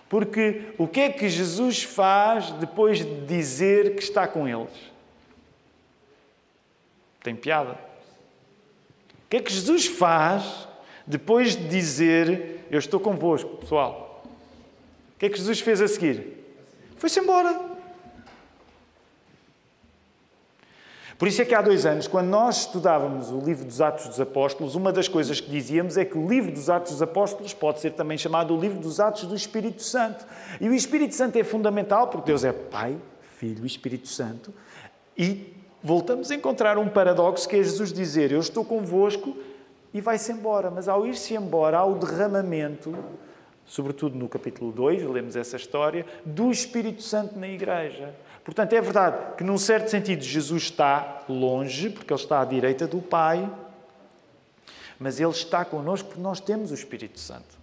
[0.08, 4.97] porque o que é que Jesus faz depois de dizer que está com eles?
[7.22, 7.72] Tem piada.
[7.72, 10.68] O que é que Jesus faz
[11.06, 14.22] depois de dizer eu estou convosco, pessoal?
[15.14, 16.38] O que é que Jesus fez a seguir?
[16.96, 17.78] Foi-se embora.
[21.18, 24.20] Por isso é que há dois anos, quando nós estudávamos o livro dos Atos dos
[24.20, 27.80] Apóstolos, uma das coisas que dizíamos é que o livro dos Atos dos Apóstolos pode
[27.80, 30.24] ser também chamado o livro dos Atos do Espírito Santo.
[30.60, 32.96] E o Espírito Santo é fundamental porque Deus é Pai,
[33.36, 34.54] Filho e Espírito Santo.
[35.16, 35.57] E
[35.88, 39.34] voltamos a encontrar um paradoxo que é Jesus dizer: Eu estou convosco
[39.94, 40.70] e vai-se embora.
[40.70, 42.94] Mas ao ir-se embora, há o derramamento,
[43.64, 48.14] sobretudo no capítulo 2, lemos essa história, do Espírito Santo na igreja.
[48.44, 52.86] Portanto, é verdade que, num certo sentido, Jesus está longe, porque Ele está à direita
[52.86, 53.50] do Pai,
[54.98, 57.56] mas Ele está connosco porque nós temos o Espírito Santo.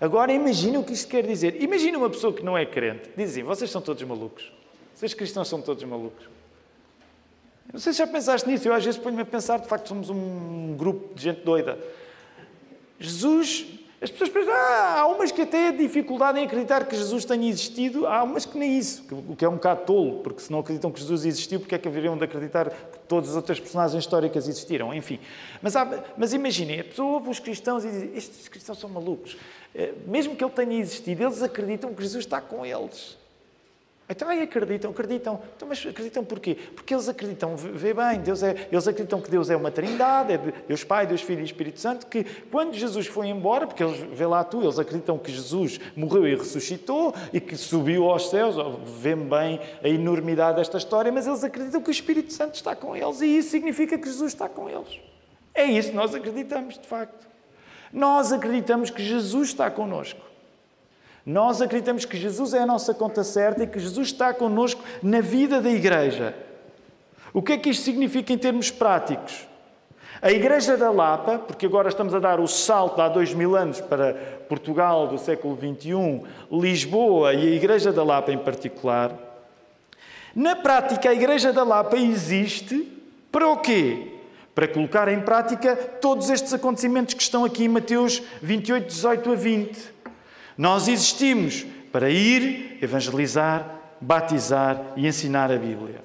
[0.00, 1.62] Agora, imagine o que isto quer dizer.
[1.62, 3.08] Imagine uma pessoa que não é crente.
[3.16, 4.52] Dizem, assim, vocês são todos malucos.
[4.96, 6.37] Vocês cristãos são todos malucos.
[7.72, 8.66] Não sei se já pensaste nisso.
[8.66, 11.78] Eu às vezes ponho-me a pensar, de facto, somos um grupo de gente doida.
[12.98, 17.24] Jesus as pessoas pensam, ah, há umas que até têm dificuldade em acreditar que Jesus
[17.24, 20.52] tenha existido, há umas que nem isso, o que é um bocado tolo, porque se
[20.52, 23.58] não acreditam que Jesus existiu, porque é que haveriam de acreditar que todas as outras
[23.58, 24.94] personagens históricas existiram?
[24.94, 25.18] Enfim.
[25.60, 29.36] Mas, há, mas imaginem, a pessoa ouve os cristãos e diz, estes cristãos são malucos.
[29.74, 33.17] Eh, mesmo que ele tenha existido, eles acreditam que Jesus está com eles.
[34.10, 35.38] Então, aí acreditam, acreditam.
[35.54, 36.56] Então, mas acreditam porquê?
[36.74, 40.38] Porque eles acreditam, vê bem, Deus é, eles acreditam que Deus é uma trindade, é
[40.66, 44.24] Deus Pai, Deus Filho e Espírito Santo, que quando Jesus foi embora, porque eles, vê
[44.24, 48.56] lá tu, eles acreditam que Jesus morreu e ressuscitou e que subiu aos céus,
[48.98, 52.96] vê bem a enormidade desta história, mas eles acreditam que o Espírito Santo está com
[52.96, 54.98] eles e isso significa que Jesus está com eles.
[55.52, 57.26] É isso que nós acreditamos, de facto.
[57.92, 60.27] Nós acreditamos que Jesus está connosco.
[61.28, 65.20] Nós acreditamos que Jesus é a nossa conta certa e que Jesus está connosco na
[65.20, 66.34] vida da igreja.
[67.34, 69.46] O que é que isto significa em termos práticos?
[70.22, 73.78] A Igreja da Lapa, porque agora estamos a dar o salto há dois mil anos
[73.78, 74.14] para
[74.48, 79.12] Portugal do século XXI, Lisboa e a Igreja da Lapa em particular,
[80.34, 82.90] na prática a Igreja da Lapa existe
[83.30, 84.14] para o quê?
[84.54, 89.34] Para colocar em prática todos estes acontecimentos que estão aqui em Mateus 28, 18 a
[89.34, 89.97] 20.
[90.58, 96.02] Nós existimos para ir, evangelizar, batizar e ensinar a Bíblia.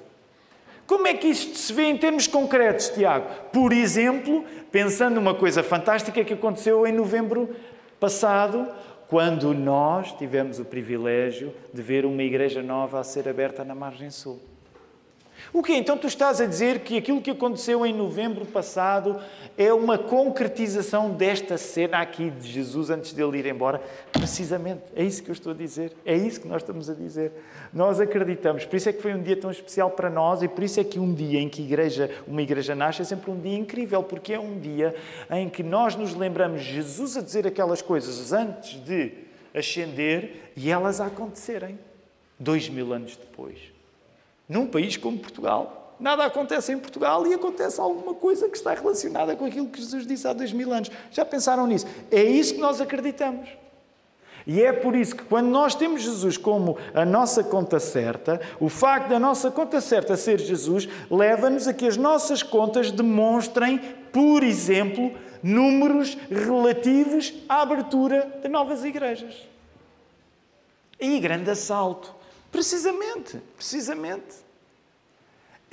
[0.86, 3.26] Como é que isto se vê em termos concretos, Tiago?
[3.52, 7.48] Por exemplo, pensando numa coisa fantástica que aconteceu em novembro
[7.98, 8.68] passado,
[9.08, 14.10] quando nós tivemos o privilégio de ver uma igreja nova a ser aberta na margem
[14.10, 14.40] sul.
[15.52, 19.20] O que então tu estás a dizer que aquilo que aconteceu em novembro passado
[19.56, 23.80] é uma concretização desta cena aqui de Jesus antes dele ir embora?
[24.12, 25.92] Precisamente, é isso que eu estou a dizer.
[26.04, 27.32] É isso que nós estamos a dizer.
[27.72, 28.64] Nós acreditamos.
[28.64, 30.84] Por isso é que foi um dia tão especial para nós e por isso é
[30.84, 34.32] que um dia em que igreja, uma igreja nasce é sempre um dia incrível, porque
[34.32, 34.94] é um dia
[35.30, 39.12] em que nós nos lembramos Jesus a dizer aquelas coisas antes de
[39.54, 41.78] ascender e elas a acontecerem
[42.38, 43.74] dois mil anos depois
[44.48, 45.83] num país como Portugal.
[45.98, 50.06] Nada acontece em Portugal e acontece alguma coisa que está relacionada com aquilo que Jesus
[50.06, 50.90] disse há dois mil anos.
[51.10, 51.86] Já pensaram nisso?
[52.10, 53.48] É isso que nós acreditamos.
[54.46, 58.68] E é por isso que, quando nós temos Jesus como a nossa conta certa, o
[58.68, 63.78] facto da nossa conta certa ser Jesus leva-nos a que as nossas contas demonstrem,
[64.12, 69.48] por exemplo, números relativos à abertura de novas igrejas.
[71.00, 72.14] E grande assalto.
[72.52, 74.43] Precisamente, precisamente.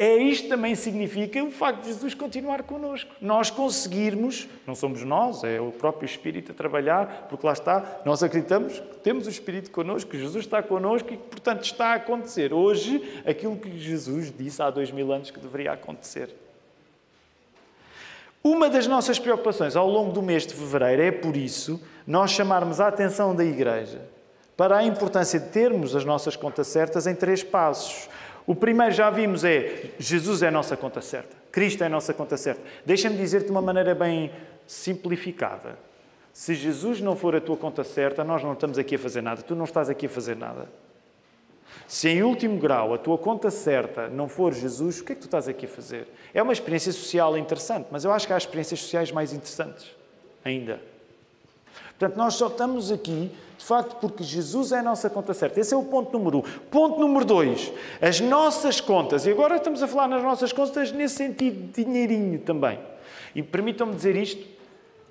[0.04, 3.12] É isto também significa o facto de Jesus continuar connosco.
[3.22, 8.24] Nós conseguirmos, não somos nós, é o próprio Espírito a trabalhar, porque lá está, nós
[8.24, 11.94] acreditamos que temos o Espírito connosco, que Jesus está connosco e que, portanto, está a
[11.98, 16.36] acontecer hoje aquilo que Jesus disse há dois mil anos que deveria acontecer.
[18.44, 22.82] Uma das nossas preocupações ao longo do mês de fevereiro é, por isso, nós chamarmos
[22.82, 24.02] a atenção da Igreja
[24.58, 28.10] para a importância de termos as nossas contas certas em três passos.
[28.52, 32.14] O primeiro já vimos é Jesus é a nossa conta certa, Cristo é a nossa
[32.14, 32.62] conta certa.
[32.86, 34.30] Deixa-me dizer-te de uma maneira bem
[34.68, 35.80] simplificada.
[36.34, 39.42] Se Jesus não for a tua conta certa, nós não estamos aqui a fazer nada,
[39.42, 40.68] tu não estás aqui a fazer nada.
[41.88, 45.22] Se em último grau a tua conta certa não for Jesus, o que é que
[45.22, 46.10] tu estás aqui a fazer?
[46.34, 49.96] É uma experiência social interessante, mas eu acho que há experiências sociais mais interessantes
[50.44, 50.82] ainda.
[52.02, 55.60] Portanto, nós só estamos aqui de facto, porque Jesus é a nossa conta certa.
[55.60, 56.42] Esse é o ponto número um.
[56.42, 59.28] Ponto número dois, as nossas contas.
[59.28, 62.80] E agora estamos a falar nas nossas contas nesse sentido de dinheirinho também.
[63.36, 64.44] E permitam-me dizer isto.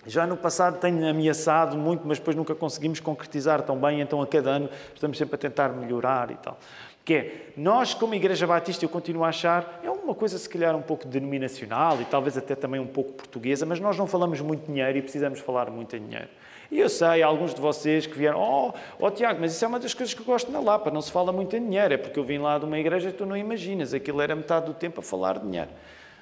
[0.05, 4.27] Já no passado tenho ameaçado muito, mas depois nunca conseguimos concretizar tão bem, então a
[4.27, 6.59] cada ano estamos sempre a tentar melhorar e tal.
[7.05, 10.75] Que é, nós como Igreja Batista, eu continuo a achar, é uma coisa se calhar
[10.75, 14.67] um pouco denominacional e talvez até também um pouco portuguesa, mas nós não falamos muito
[14.67, 16.29] dinheiro e precisamos falar muito em dinheiro.
[16.71, 19.81] E eu sei, alguns de vocês que vieram, oh, oh Tiago, mas isso é uma
[19.81, 22.19] das coisas que eu gosto na Lapa, não se fala muito em dinheiro, é porque
[22.19, 25.01] eu vim lá de uma igreja que tu não imaginas, aquilo era metade do tempo
[25.01, 25.71] a falar de dinheiro.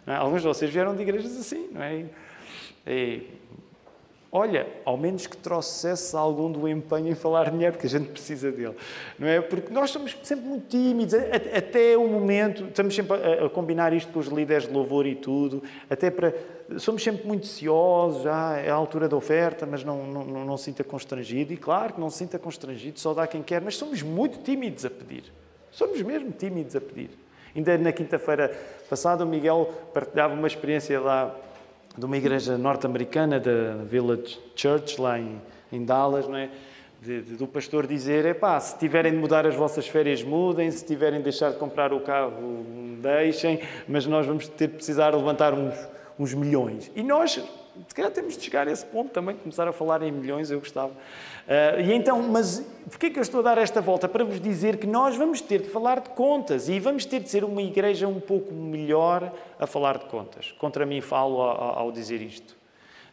[0.06, 0.14] É?
[0.14, 2.06] Alguns de vocês vieram de igrejas assim, não é?
[2.86, 3.26] E,
[4.30, 8.52] Olha, ao menos que trouxesse algum do empenho em falar dinheiro, porque a gente precisa
[8.52, 8.74] dele.
[9.18, 9.40] Não é?
[9.40, 14.18] Porque nós somos sempre muito tímidos, até o momento, estamos sempre a, combinar isto com
[14.18, 16.34] os líderes de louvor e tudo, até para.
[16.76, 20.56] Somos sempre muito ciosos, já é a altura da oferta, mas não, não, não, não
[20.58, 21.50] se sinta constrangido.
[21.54, 24.84] E claro que não se sinta constrangido, só dá quem quer, mas somos muito tímidos
[24.84, 25.32] a pedir.
[25.70, 27.08] Somos mesmo tímidos a pedir.
[27.56, 28.54] Ainda na quinta-feira
[28.90, 31.34] passada, o Miguel partilhava uma experiência lá
[31.98, 35.40] de uma igreja norte-americana, da Village Church, lá em,
[35.72, 36.48] em Dallas, não é?
[37.02, 40.70] De, de, do pastor dizer: é pá, se tiverem de mudar as vossas férias, mudem,
[40.70, 42.64] se tiverem de deixar de comprar o carro,
[43.00, 45.74] deixem, mas nós vamos ter de precisar levantar uns,
[46.18, 46.90] uns milhões.
[46.94, 47.40] E nós
[47.86, 50.58] se calhar temos de chegar a esse ponto também, começar a falar em milhões, eu
[50.58, 50.90] gostava.
[50.90, 54.08] Uh, e então, mas porquê que eu estou a dar esta volta?
[54.08, 57.30] Para vos dizer que nós vamos ter de falar de contas e vamos ter de
[57.30, 60.52] ser uma igreja um pouco melhor a falar de contas.
[60.58, 62.57] Contra mim falo ao, ao dizer isto.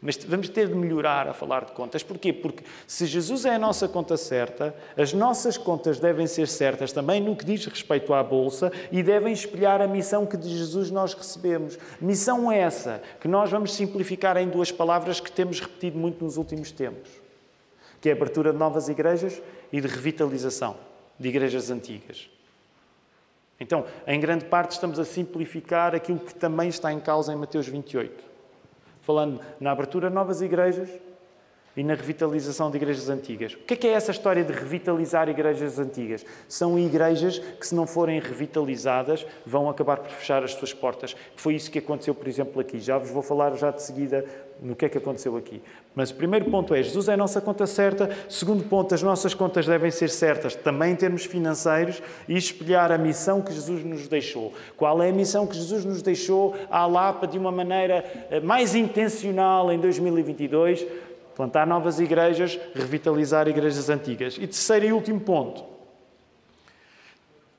[0.05, 2.03] Mas vamos ter de melhorar a falar de contas.
[2.03, 2.31] Porquê?
[2.31, 7.19] Porque se Jesus é a nossa conta certa, as nossas contas devem ser certas também
[7.19, 11.15] no que diz respeito à Bolsa e devem espelhar a missão que de Jesus nós
[11.15, 11.79] recebemos.
[11.99, 16.71] Missão essa que nós vamos simplificar em duas palavras que temos repetido muito nos últimos
[16.71, 17.09] tempos,
[17.99, 19.41] que é a abertura de novas igrejas
[19.73, 20.77] e de revitalização
[21.19, 22.29] de igrejas antigas.
[23.59, 27.67] Então, em grande parte, estamos a simplificar aquilo que também está em causa em Mateus
[27.67, 28.34] 28
[29.05, 30.89] falando na abertura de novas igrejas
[31.77, 33.53] e na revitalização de igrejas antigas.
[33.53, 36.25] O que é, que é essa história de revitalizar igrejas antigas?
[36.47, 41.15] São igrejas que, se não forem revitalizadas, vão acabar por fechar as suas portas.
[41.35, 42.79] Foi isso que aconteceu, por exemplo, aqui.
[42.79, 44.25] Já vos vou falar já de seguida
[44.61, 45.61] no que é que aconteceu aqui.
[45.93, 48.09] Mas o primeiro ponto é, Jesus é a nossa conta certa.
[48.29, 52.97] Segundo ponto, as nossas contas devem ser certas, também em termos financeiros, e espelhar a
[52.97, 54.53] missão que Jesus nos deixou.
[54.77, 58.75] Qual é a missão que Jesus nos deixou à Lapa de uma maneira eh, mais
[58.75, 60.85] intencional em 2022?
[61.35, 64.35] Plantar novas igrejas, revitalizar igrejas antigas.
[64.35, 65.75] E terceiro e último ponto.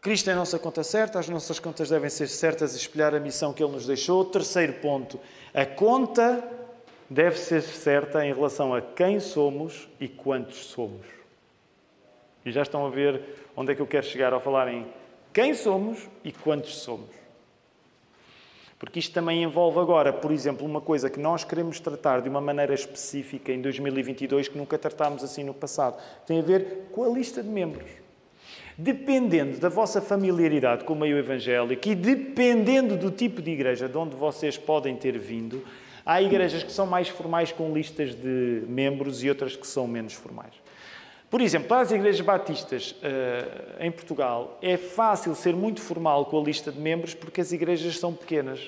[0.07, 3.19] Cristo é a nossa conta certa, as nossas contas devem ser certas e espelhar a
[3.19, 4.25] missão que Ele nos deixou.
[4.25, 5.19] Terceiro ponto,
[5.53, 6.45] a conta
[7.09, 11.07] deve ser certa em relação a quem somos e quantos somos.
[12.45, 13.23] E já estão a ver
[13.57, 14.87] onde é que eu quero chegar ao falar em
[15.33, 17.11] quem somos e quantos somos.
[18.79, 22.40] Porque isto também envolve agora, por exemplo, uma coisa que nós queremos tratar de uma
[22.40, 26.01] maneira específica em 2022 que nunca tratámos assim no passado.
[26.27, 27.90] Tem a ver com a lista de membros.
[28.77, 33.97] Dependendo da vossa familiaridade com o meio evangélico e dependendo do tipo de igreja de
[33.97, 35.64] onde vocês podem ter vindo,
[36.07, 40.12] há igrejas que são mais formais com listas de membros e outras que são menos
[40.12, 40.55] formais.
[41.29, 46.40] Por exemplo, para as igrejas batistas uh, em Portugal, é fácil ser muito formal com
[46.40, 48.61] a lista de membros porque as igrejas são pequenas.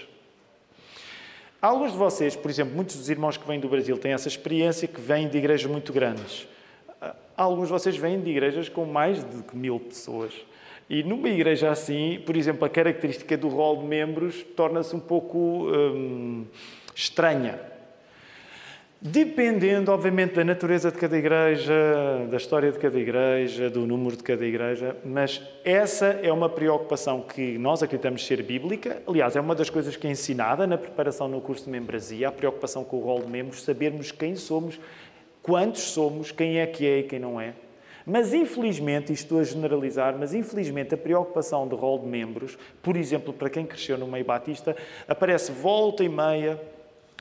[1.63, 4.89] Alguns de vocês, por exemplo, muitos dos irmãos que vêm do Brasil têm essa experiência
[4.89, 6.43] que vêm de igrejas muito grandes.
[7.01, 10.35] Uh, alguns de vocês vêm de igrejas com mais de mil pessoas.
[10.91, 15.69] E numa igreja assim, por exemplo, a característica do rol de membros torna-se um pouco
[15.69, 16.47] hum,
[16.99, 17.61] estranha.
[19.01, 21.73] Dependendo, obviamente, da natureza de cada igreja,
[22.29, 27.21] da história de cada igreja, do número de cada igreja, mas essa é uma preocupação
[27.21, 29.01] que nós acreditamos ser bíblica.
[29.07, 32.33] Aliás, é uma das coisas que é ensinada na preparação no curso de membresia, a
[32.33, 34.81] preocupação com o rol de membros, sabermos quem somos,
[35.41, 37.55] quantos somos, quem é que é e quem não é.
[38.05, 42.97] Mas infelizmente, isto estou a generalizar, mas infelizmente a preocupação de rol de membros, por
[42.97, 44.75] exemplo, para quem cresceu no meio batista,
[45.07, 46.59] aparece volta e meia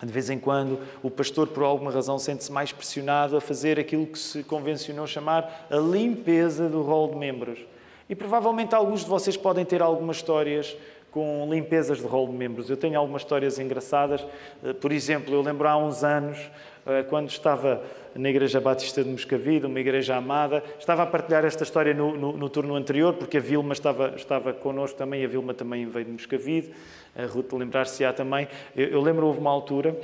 [0.03, 4.05] de vez em quando, o pastor, por alguma razão, sente-se mais pressionado a fazer aquilo
[4.05, 7.59] que se convencionou chamar a limpeza do rol de membros.
[8.07, 10.77] E provavelmente alguns de vocês podem ter algumas histórias
[11.11, 12.69] com limpezas de rol de membros.
[12.69, 14.23] Eu tenho algumas histórias engraçadas.
[14.63, 16.37] Eh, por exemplo, eu lembro há uns anos,
[16.85, 17.81] eh, quando estava
[18.17, 22.33] na Igreja Batista de Moscavide, uma igreja amada, estava a partilhar esta história no, no,
[22.33, 26.11] no turno anterior, porque a Vilma estava, estava connosco também, a Vilma também veio de
[26.11, 26.71] Moscavide
[27.17, 28.47] a Ruth lembrar-se-á também.
[28.75, 29.97] Eu, eu lembro, houve uma altura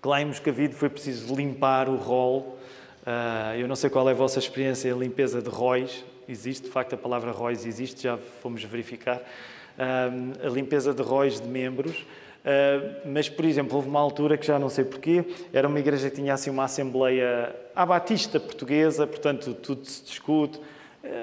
[0.00, 2.56] que lá em Moscavide foi preciso limpar o rol.
[3.02, 6.04] Uh, eu não sei qual é a vossa experiência, a limpeza de róis.
[6.28, 9.16] Existe, de facto, a palavra róis existe, já fomos verificar.
[9.16, 12.06] Uh, a limpeza de róis de membros.
[12.40, 16.08] Uh, mas, por exemplo, houve uma altura que já não sei porquê, era uma igreja
[16.08, 20.60] que tinha assim uma assembleia abatista portuguesa, portanto tudo se discute,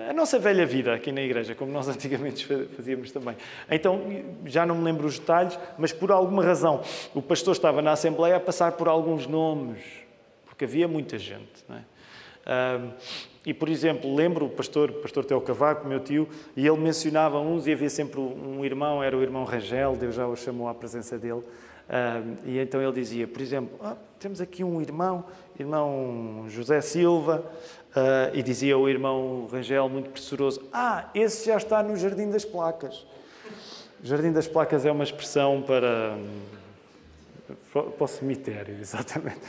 [0.09, 3.35] a nossa velha vida aqui na igreja, como nós antigamente fazíamos também.
[3.69, 4.01] Então,
[4.45, 6.81] já não me lembro os detalhes, mas por alguma razão
[7.13, 9.81] o pastor estava na Assembleia a passar por alguns nomes,
[10.45, 11.63] porque havia muita gente.
[11.69, 11.81] Não é?
[13.47, 17.39] E, por exemplo, lembro o pastor, o pastor Teo Cavaco, meu tio, e ele mencionava
[17.39, 20.75] uns e havia sempre um irmão, era o irmão Rangel, Deus já o chamou à
[20.75, 21.41] presença dele.
[22.45, 25.23] e então ele dizia, por exemplo, ah, temos aqui um irmão,
[25.57, 27.43] irmão José Silva,
[27.87, 32.45] Uh, e dizia o irmão Rangel, muito pressuroso: Ah, esse já está no Jardim das
[32.45, 33.07] Placas.
[34.03, 36.15] Jardim das Placas é uma expressão para
[37.71, 39.39] para o cemitério, exatamente.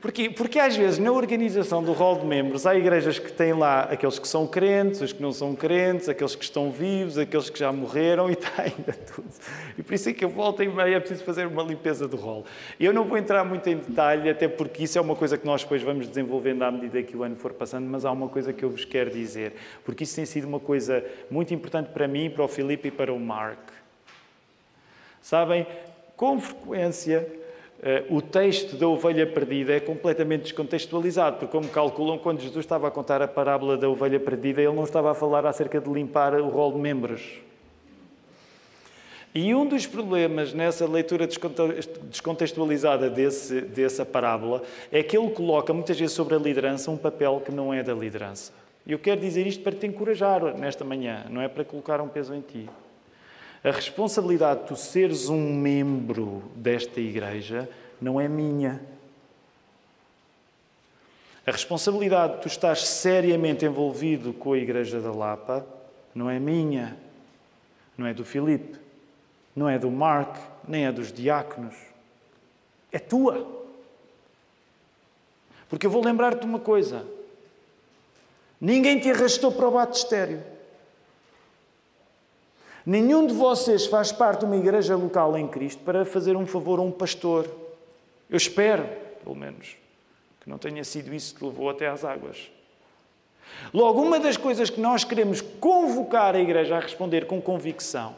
[0.00, 3.82] Porque, porque às vezes na organização do rol de membros há igrejas que têm lá
[3.82, 7.58] aqueles que são crentes, os que não são crentes, aqueles que estão vivos, aqueles que
[7.58, 9.28] já morreram e está ainda tudo.
[9.76, 12.16] E por isso é que eu volto e meia é preciso fazer uma limpeza do
[12.16, 12.44] rol.
[12.78, 15.62] Eu não vou entrar muito em detalhe, até porque isso é uma coisa que nós
[15.62, 18.64] depois vamos desenvolvendo à medida que o ano for passando, mas há uma coisa que
[18.64, 22.44] eu vos quero dizer, porque isso tem sido uma coisa muito importante para mim, para
[22.44, 23.58] o Filipe e para o Mark.
[25.20, 25.66] Sabem,
[26.16, 27.28] com frequência
[28.10, 32.90] o texto da ovelha perdida é completamente descontextualizado, porque, como calculam, quando Jesus estava a
[32.90, 36.48] contar a parábola da ovelha perdida, ele não estava a falar acerca de limpar o
[36.48, 37.40] rol de membros.
[39.34, 45.98] E um dos problemas nessa leitura descontextualizada desse, dessa parábola é que ele coloca muitas
[45.98, 48.52] vezes sobre a liderança um papel que não é da liderança.
[48.86, 52.34] Eu quero dizer isto para te encorajar nesta manhã, não é para colocar um peso
[52.34, 52.68] em ti.
[53.68, 57.68] A responsabilidade de tu seres um membro desta igreja
[58.00, 58.80] não é minha.
[61.46, 65.66] A responsabilidade de tu estás seriamente envolvido com a Igreja da Lapa
[66.14, 66.96] não é minha,
[67.98, 68.78] não é do Filipe,
[69.54, 71.74] não é do Mark, nem é dos diáconos.
[72.90, 73.66] É tua.
[75.68, 77.06] Porque eu vou lembrar-te uma coisa:
[78.58, 80.56] ninguém te arrastou para o batistério.
[82.88, 86.78] Nenhum de vocês faz parte de uma igreja local em Cristo para fazer um favor
[86.78, 87.46] a um pastor.
[88.30, 88.88] Eu espero,
[89.22, 89.76] pelo menos,
[90.40, 92.50] que não tenha sido isso que levou até às águas.
[93.74, 98.16] Logo, uma das coisas que nós queremos convocar a igreja a responder com convicção,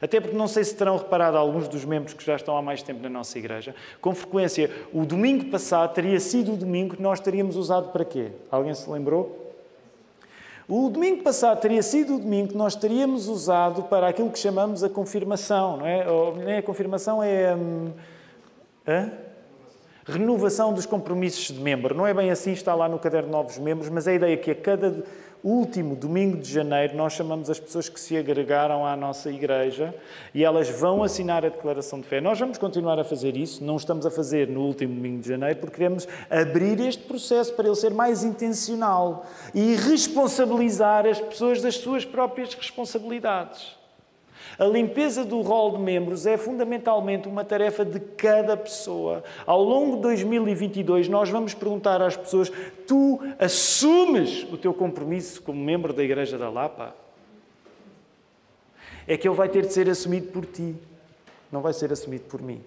[0.00, 2.80] até porque não sei se terão reparado alguns dos membros que já estão há mais
[2.80, 7.18] tempo na nossa igreja, com frequência, o domingo passado teria sido o domingo que nós
[7.18, 8.30] teríamos usado para quê?
[8.52, 9.41] Alguém se lembrou?
[10.68, 14.84] O domingo passado teria sido o domingo que nós teríamos usado para aquilo que chamamos
[14.84, 16.08] a confirmação, não é?
[16.08, 17.92] Ou, nem a confirmação é hum,
[20.06, 21.94] renovação dos compromissos de membro.
[21.94, 24.36] Não é bem assim, está lá no caderno de novos membros, mas a ideia é
[24.36, 25.04] que a cada
[25.42, 29.94] último domingo de janeiro, nós chamamos as pessoas que se agregaram à nossa igreja
[30.32, 32.20] e elas vão assinar a declaração de fé.
[32.20, 35.58] Nós vamos continuar a fazer isso, não estamos a fazer no último domingo de janeiro,
[35.58, 41.76] porque queremos abrir este processo para ele ser mais intencional e responsabilizar as pessoas das
[41.76, 43.81] suas próprias responsabilidades.
[44.62, 49.24] A limpeza do rol de membros é fundamentalmente uma tarefa de cada pessoa.
[49.44, 52.48] Ao longo de 2022, nós vamos perguntar às pessoas:
[52.86, 56.94] tu assumes o teu compromisso como membro da Igreja da Lapa?
[59.04, 60.76] É que ele vai ter de ser assumido por ti,
[61.50, 62.62] não vai ser assumido por mim.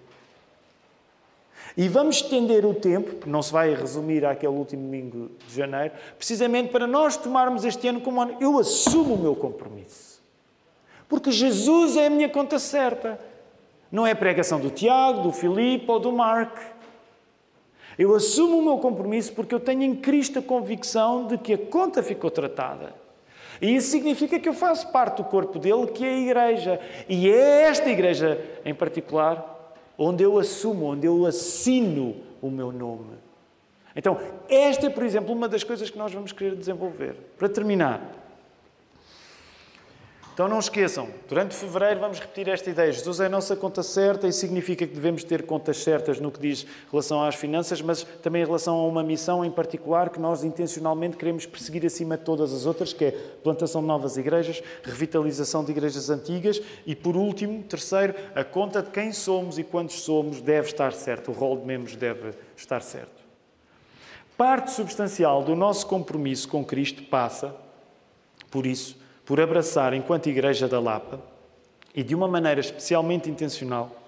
[1.78, 6.74] E vamos estender o tempo, não se vai resumir àquele último domingo de janeiro, precisamente
[6.74, 8.36] para nós tomarmos este ano como ano.
[8.42, 10.15] Eu assumo o meu compromisso.
[11.08, 13.20] Porque Jesus é a minha conta certa.
[13.92, 16.58] Não é a pregação do Tiago, do Filipe ou do Mark.
[17.98, 21.58] Eu assumo o meu compromisso porque eu tenho em Cristo a convicção de que a
[21.58, 22.94] conta ficou tratada.
[23.62, 26.80] E isso significa que eu faço parte do corpo dele, que é a igreja.
[27.08, 29.54] E é esta igreja em particular
[29.98, 33.16] onde eu assumo, onde eu assino o meu nome.
[33.96, 37.16] Então, esta é, por exemplo, uma das coisas que nós vamos querer desenvolver.
[37.38, 38.25] Para terminar,
[40.36, 42.92] então não esqueçam, durante fevereiro vamos repetir esta ideia.
[42.92, 46.42] Jesus é a nossa conta certa e significa que devemos ter contas certas no que
[46.42, 50.44] diz relação às finanças, mas também em relação a uma missão em particular que nós
[50.44, 55.64] intencionalmente queremos perseguir acima de todas as outras, que é plantação de novas igrejas, revitalização
[55.64, 60.42] de igrejas antigas e, por último, terceiro, a conta de quem somos e quantos somos
[60.42, 63.24] deve estar certo, o rol de membros deve estar certo.
[64.38, 67.56] Parte substancial do nosso compromisso com Cristo passa,
[68.52, 71.20] por isso, por abraçar, enquanto Igreja da Lapa,
[71.94, 74.04] e de uma maneira especialmente intencional,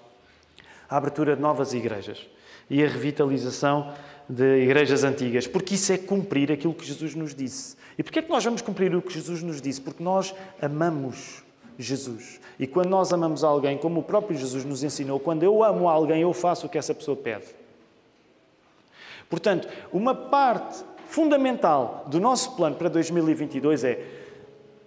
[0.88, 2.26] a abertura de novas igrejas
[2.70, 3.92] e a revitalização
[4.28, 7.76] de igrejas antigas, porque isso é cumprir aquilo que Jesus nos disse.
[7.96, 9.80] E porquê é que nós vamos cumprir o que Jesus nos disse?
[9.80, 11.42] Porque nós amamos
[11.78, 12.40] Jesus.
[12.58, 16.22] E quando nós amamos alguém, como o próprio Jesus nos ensinou, quando eu amo alguém,
[16.22, 17.46] eu faço o que essa pessoa pede.
[19.30, 24.17] Portanto, uma parte fundamental do nosso plano para 2022 é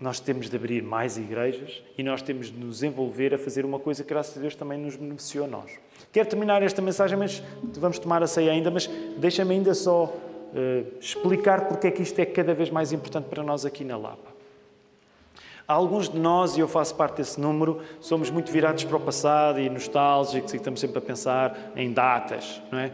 [0.02, 3.78] nós temos de abrir mais igrejas e nós temos de nos envolver a fazer uma
[3.78, 5.72] coisa que, graças a Deus, também nos beneficiou a nós.
[6.12, 7.42] Quero terminar esta mensagem, mas
[7.76, 8.88] vamos tomar a ceia ainda, mas
[9.18, 13.44] deixa-me ainda só uh, explicar porque é que isto é cada vez mais importante para
[13.44, 14.32] nós aqui na Lapa.
[15.68, 19.60] Alguns de nós, e eu faço parte desse número, somos muito virados para o passado
[19.60, 22.92] e nostálgicos e estamos sempre a pensar em datas, não é?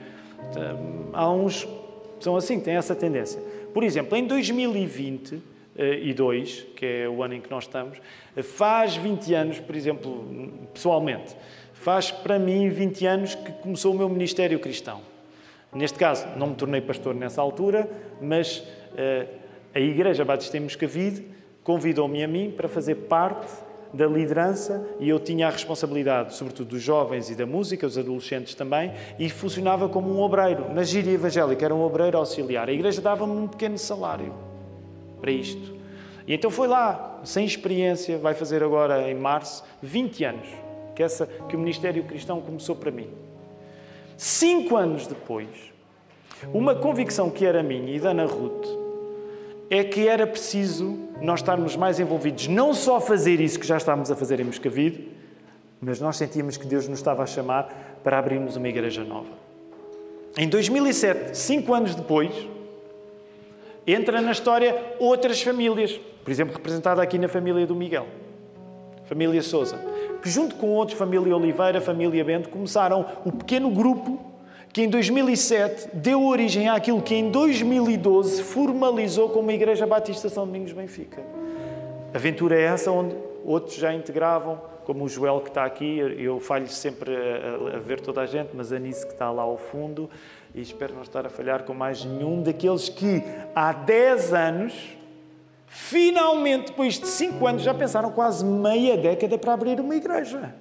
[0.51, 0.77] Então,
[1.13, 3.41] há uns que são assim, têm essa tendência.
[3.73, 7.99] Por exemplo, em 2020 e 2, que é o ano em que nós estamos,
[8.41, 10.25] faz 20 anos, por exemplo,
[10.73, 11.35] pessoalmente,
[11.73, 15.01] faz para mim 20 anos que começou o meu ministério cristão.
[15.73, 17.89] Neste caso, não me tornei pastor nessa altura,
[18.21, 19.27] mas uh,
[19.73, 21.23] a Igreja Batista em Moscavide
[21.63, 23.51] convidou-me a mim para fazer parte
[23.93, 28.55] da liderança e eu tinha a responsabilidade, sobretudo dos jovens e da música, os adolescentes
[28.55, 30.73] também, e funcionava como um obreiro.
[30.73, 32.69] Na gíria evangélica era um obreiro auxiliar.
[32.69, 34.46] A igreja dava-me um pequeno salário
[35.19, 35.75] para isto.
[36.27, 40.47] E então foi lá, sem experiência, vai fazer agora em março 20 anos
[40.95, 43.07] que, essa, que o Ministério Cristão começou para mim.
[44.17, 45.47] Cinco anos depois,
[46.53, 48.67] uma convicção que era minha e da Ana Ruth
[49.69, 54.09] é que era preciso nós estarmos mais envolvidos, não só fazer isso que já estávamos
[54.11, 55.07] a fazer em Moscavide,
[55.79, 59.29] mas nós sentíamos que Deus nos estava a chamar para abrirmos uma igreja nova.
[60.37, 62.31] Em 2007, cinco anos depois,
[63.87, 68.05] entra na história outras famílias, por exemplo, representada aqui na família do Miguel,
[69.05, 69.79] família Souza,
[70.21, 74.19] que junto com outros, família Oliveira, família Bento, começaram o pequeno grupo
[74.73, 80.45] que em 2007 deu origem àquilo que em 2012 formalizou como a Igreja Batista São
[80.45, 81.23] Domingos Benfica.
[82.13, 83.15] Aventura é essa onde
[83.45, 87.99] outros já integravam, como o Joel que está aqui, eu falho sempre a, a ver
[87.99, 90.09] toda a gente, mas a Nice que está lá ao fundo,
[90.53, 93.23] e espero não estar a falhar com mais nenhum daqueles que
[93.55, 94.97] há 10 anos,
[95.67, 100.53] finalmente, depois de 5 anos, já pensaram quase meia década para abrir uma igreja.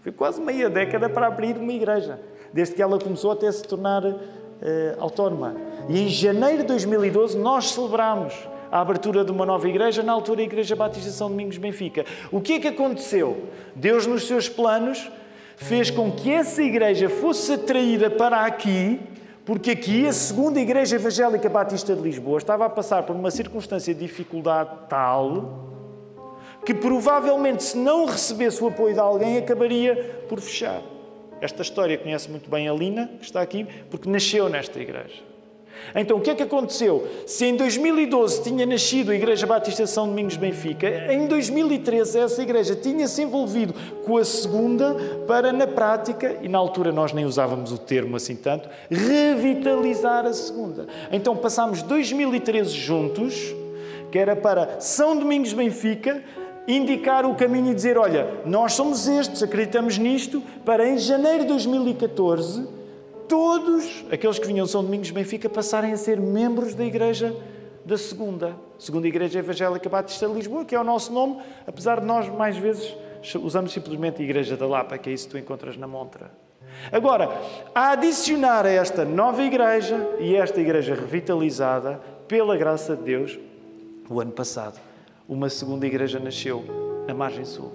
[0.00, 2.20] Foi quase meia década para abrir uma igreja,
[2.52, 4.16] desde que ela começou até se tornar uh,
[4.98, 5.54] autónoma.
[5.88, 8.34] E em janeiro de 2012 nós celebramos
[8.72, 12.06] a abertura de uma nova igreja, na altura a Igreja Batista São Domingos Benfica.
[12.32, 13.44] O que é que aconteceu?
[13.76, 15.10] Deus, nos seus planos,
[15.56, 19.00] fez com que essa igreja fosse atraída para aqui,
[19.44, 23.92] porque aqui a segunda Igreja Evangélica Batista de Lisboa estava a passar por uma circunstância
[23.92, 25.70] de dificuldade tal
[26.64, 30.80] que provavelmente, se não recebesse o apoio de alguém, acabaria por fechar.
[31.40, 35.31] Esta história conhece muito bem a Lina, que está aqui, porque nasceu nesta igreja.
[35.94, 37.06] Então, o que é que aconteceu?
[37.26, 42.74] Se em 2012 tinha nascido a Igreja Batista São Domingos Benfica, em 2013 essa igreja
[42.74, 43.74] tinha se envolvido
[44.04, 44.94] com a segunda
[45.26, 50.32] para, na prática, e na altura nós nem usávamos o termo assim tanto, revitalizar a
[50.32, 50.86] segunda.
[51.10, 53.54] Então, passámos 2013 juntos,
[54.10, 56.22] que era para São Domingos Benfica,
[56.66, 61.48] indicar o caminho e dizer: olha, nós somos estes, acreditamos nisto, para em janeiro de
[61.48, 62.81] 2014
[63.32, 67.34] todos aqueles que vinham São Domingos de Benfica passarem a ser membros da Igreja
[67.82, 72.04] da Segunda, Segunda Igreja Evangélica Batista de Lisboa, que é o nosso nome, apesar de
[72.04, 72.94] nós mais vezes
[73.42, 76.30] usamos simplesmente a Igreja da Lapa, que é isso que tu encontras na montra.
[76.92, 77.30] Agora,
[77.74, 83.38] a adicionar a esta nova igreja e esta igreja revitalizada, pela graça de Deus,
[84.10, 84.78] o ano passado,
[85.26, 86.62] uma segunda igreja nasceu
[87.08, 87.72] na margem sul.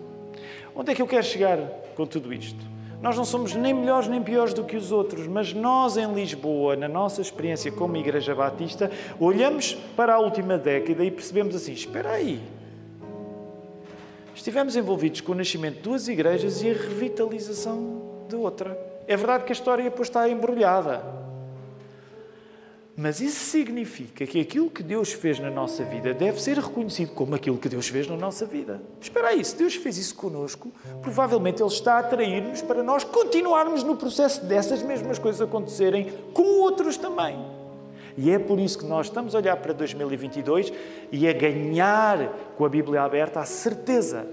[0.76, 1.58] Onde é que eu quero chegar
[1.96, 2.77] com tudo isto?
[3.02, 6.76] Nós não somos nem melhores nem piores do que os outros, mas nós em Lisboa,
[6.76, 8.90] na nossa experiência como Igreja Batista,
[9.20, 12.42] olhamos para a última década e percebemos assim: espera aí.
[14.34, 18.78] Estivemos envolvidos com o nascimento de duas igrejas e a revitalização de outra.
[19.08, 21.27] É verdade que a história depois está embrulhada.
[23.00, 27.36] Mas isso significa que aquilo que Deus fez na nossa vida deve ser reconhecido como
[27.36, 28.82] aquilo que Deus fez na nossa vida.
[29.00, 33.84] Espera aí, se Deus fez isso conosco, provavelmente Ele está a atrair-nos para nós continuarmos
[33.84, 37.38] no processo dessas mesmas coisas acontecerem com outros também.
[38.18, 40.74] E é por isso que nós estamos a olhar para 2022
[41.12, 44.28] e a ganhar com a Bíblia aberta a certeza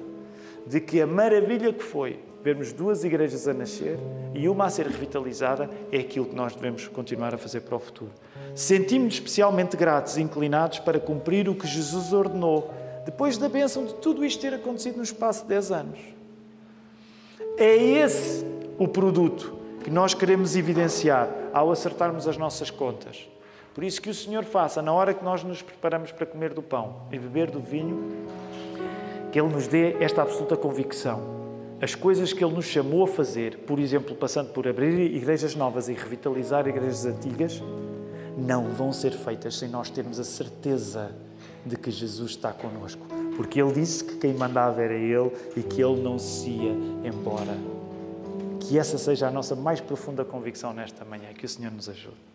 [0.66, 3.98] de que a maravilha que foi vermos duas igrejas a nascer
[4.34, 7.78] e uma a ser revitalizada, é aquilo que nós devemos continuar a fazer para o
[7.78, 8.10] futuro.
[8.54, 12.70] Sentimos-nos especialmente gratos e inclinados para cumprir o que Jesus ordenou,
[13.06, 15.98] depois da bênção de tudo isto ter acontecido no espaço de 10 anos.
[17.56, 18.44] É esse
[18.78, 23.26] o produto que nós queremos evidenciar ao acertarmos as nossas contas.
[23.72, 26.62] Por isso que o Senhor faça, na hora que nós nos preparamos para comer do
[26.62, 28.26] pão e beber do vinho,
[29.32, 31.43] que Ele nos dê esta absoluta convicção
[31.84, 35.86] as coisas que Ele nos chamou a fazer, por exemplo, passando por abrir igrejas novas
[35.90, 37.62] e revitalizar igrejas antigas,
[38.38, 41.14] não vão ser feitas sem nós termos a certeza
[41.64, 43.06] de que Jesus está conosco.
[43.36, 46.72] Porque Ele disse que quem mandava era Ele e que Ele não se ia
[47.04, 47.54] embora.
[48.60, 51.34] Que essa seja a nossa mais profunda convicção nesta manhã.
[51.34, 52.33] Que o Senhor nos ajude.